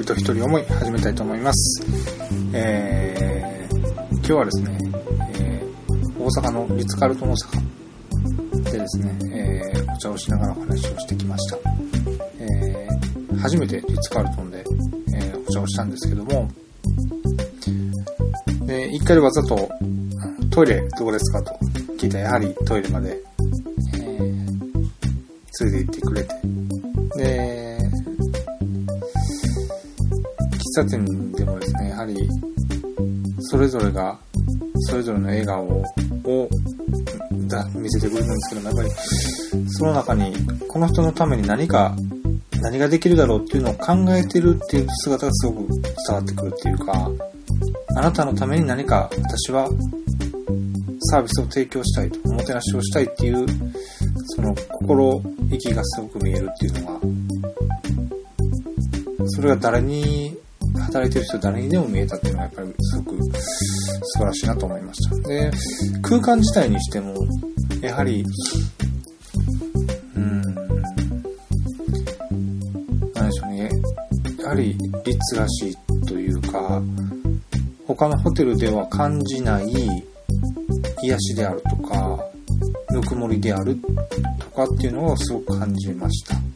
[0.00, 1.84] 一人思い始めたいと思います。
[2.52, 4.78] えー、今日はですね、
[5.34, 11.58] えー、大阪のリツ・カルトン大阪でですね、えー、お茶をしながらお話をしてきました。
[12.38, 14.64] えー、初めてリツ・カルトンで、
[15.14, 16.48] え、お茶をしたんですけども、
[18.66, 19.68] で、一回わざと
[20.50, 21.52] トイレどこですかと
[21.98, 23.20] 聞いたらやはりトイレまで、
[23.94, 24.24] えー、
[25.64, 26.34] 連れて行ってくれて、
[27.16, 27.57] で、
[30.78, 32.14] 茶店でもですね、やはり、
[33.40, 34.16] それぞれが、
[34.82, 35.84] それぞれの笑顔を
[37.48, 40.32] だ見せてくれるんですけども、やっぱり、その中に、
[40.68, 41.96] この人のために何か、
[42.60, 47.10] 何ができるだろうっていうのを考えてるっていう姿がすごく伝わってくるっていうか、
[47.96, 49.68] あなたのために何か私は
[51.10, 53.46] サービスを提供したいと、おもてなしをしたいっていう、
[54.36, 57.00] その心意気がすごく見えるっていうのが、
[59.26, 60.38] それが誰に
[60.74, 65.28] 働いてる人誰にでも見えたっていうのはやっぱりすごく素晴らしいなと思いました。
[65.28, 65.50] で、
[66.02, 67.14] 空間自体にしても、
[67.80, 68.24] やはり、
[70.16, 70.42] うん、
[73.12, 73.70] なんでしょうね。
[74.40, 75.76] やはり、リッツらしい
[76.06, 76.82] というか、
[77.86, 79.72] 他のホテルでは感じない
[81.02, 82.18] 癒しであるとか、
[82.90, 83.76] ぬくもりである
[84.38, 86.47] とかっていうのをすごく感じました。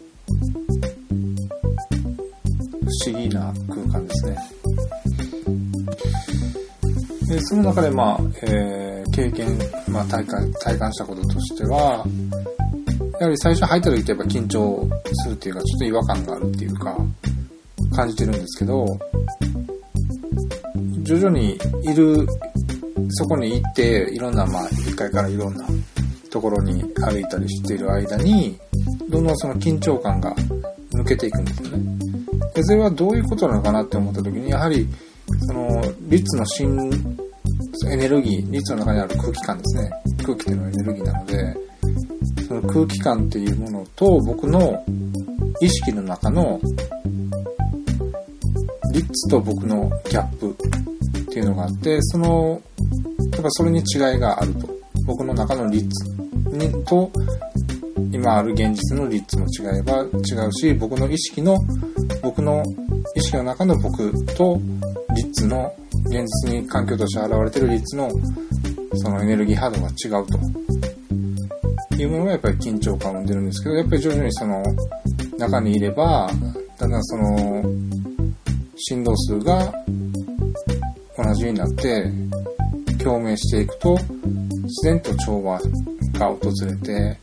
[2.93, 4.37] 不思議な空間ですね。
[7.27, 12.05] で、その中で、まあ、えー、経験、まあ、体感、体感したこととしては、
[13.19, 16.97] やはり最初入った時ってやっぱ緊張するっていうか、ちょっと違和感があるっていうか、
[17.95, 18.87] 感じてるんですけど、
[21.03, 22.27] 徐々にいる、
[23.11, 25.67] そこに行って、いろんな、まあ、1階からいろんな
[26.31, 28.59] ところに歩いたりしている間に、
[29.09, 30.35] どんどんその緊張感が
[30.95, 32.12] 抜けていくんですよね。
[32.55, 34.89] で、それはどういうことなのかなって思った時に、やはり、
[35.49, 36.91] その、律の新、
[37.91, 39.91] エネルギー、律の中にある空気感ですね。
[40.25, 41.57] 空気っていうのはエネルギーなので、
[42.47, 44.85] その空気感っていうものと僕の
[45.61, 46.61] 意識の中の
[48.93, 52.61] リッツと僕のギャップっていうのがあって、その、
[53.33, 54.69] やっぱそれに違いがあると。
[55.07, 56.07] 僕の中のリッツ
[56.55, 57.11] にと、
[58.13, 61.57] 今ある現実のリッツも違えば違うし、僕の意識の
[62.23, 62.63] 僕の
[63.15, 64.61] 意識の中の僕と
[65.17, 65.75] リッツの
[66.07, 68.11] 現実に環境として現れてるリッツの
[68.95, 70.39] そのエネルギー波動が違うと。
[72.03, 74.63] いうものがやっぱり緊張感を生んでるんですけど、やっぱり徐々にその
[75.39, 76.31] 中にいれば、
[76.79, 77.65] だんだんその
[78.77, 79.73] 振動数が
[81.17, 82.11] 同じになって
[82.99, 85.61] 共鳴していくと自然と調和
[86.19, 87.19] が訪れて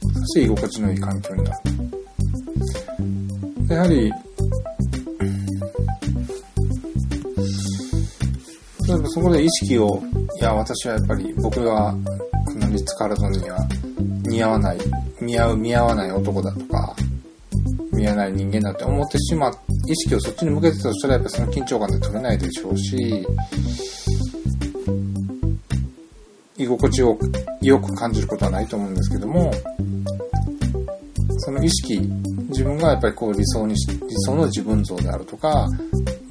[0.00, 1.56] そして居心地のいい環境になる。
[3.68, 4.12] やはり
[9.06, 10.02] 例えばそこで意識を、
[10.40, 13.58] いや、私はやっぱり僕はこのリッツ・カールトンには
[14.24, 14.78] 似合わない、
[15.20, 16.96] 似合う、似合わない男だとか、
[17.92, 19.52] 見合わない人間だって思ってしまう、
[19.88, 23.26] 意識をそっちに向けてたとしたらやっぱその緊張感で取れないでしょうし、
[26.58, 27.18] 居心地を
[27.62, 29.52] よく感じることはないと思うんですけども、
[31.38, 31.98] その意識、
[32.48, 35.68] 自分がやっぱりこう理想に、理想の自分像であるとか、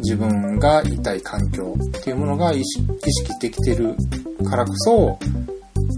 [0.06, 2.86] 自分がいたい環境っていうものが意識
[3.42, 3.96] できてる
[4.48, 5.18] からこそ、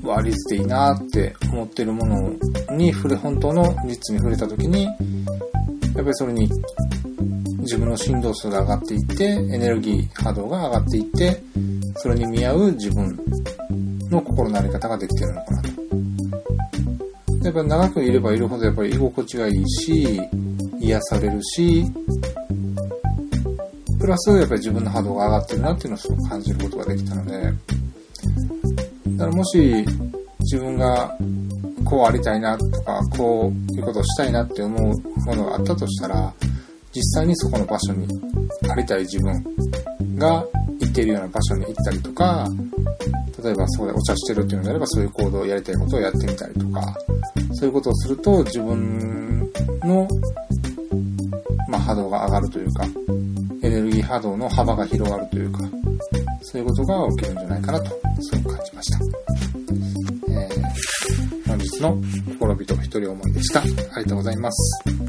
[0.09, 2.34] あリツでいいなって思ってるもの
[2.72, 4.96] に触れ、本当のリツに触れた時に、やっ
[5.96, 6.50] ぱりそれに
[7.59, 11.44] 自分の振動数が上がっていって、エネルギー波動が上がっていって、
[11.97, 13.19] それに見合う自分
[14.09, 15.69] の心の在り方ができてるのかなと。
[17.44, 20.22] やっぱり長くいればいるほどやっぱり居心地がいいし、
[20.79, 21.84] 癒されるし、
[24.07, 29.85] プラスやっぱり自分の波動が上がってるなっていうのをすごく感じることができたので、だからもし
[30.40, 31.14] 自分が
[31.84, 36.34] こうありたいなとか、こういうことをしたいなって思うものがあったとしたら、
[36.93, 38.08] 実際にそこの場所に
[38.72, 39.43] ありたい自分
[40.16, 40.46] が
[40.79, 42.47] 行っているような場所に行ったりとか、
[43.43, 46.97] 例えばそこでお茶してるっていうのであればそういう行動をやりたいことをやってみたりとか、
[47.55, 49.52] そういうことをすると自分
[49.84, 50.08] の、
[51.67, 52.87] まあ、波動が上がるというか、
[53.64, 55.59] エネルギー波動の幅が広がるというか、
[56.42, 57.90] そういうことが起きるんじゃないかなと、
[58.20, 59.00] そう感じました。
[60.32, 61.98] えー、本日の
[62.34, 63.62] 心人一人思いでした。
[63.62, 65.07] ありがとうございます。